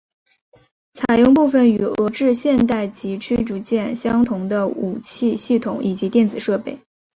[0.93, 6.79] 采用部分与俄制现代级驱逐舰相同的武器系统以及电子设备。